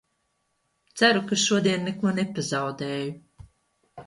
[1.01, 3.15] Ceru, ka šodien neko nepazaudēju!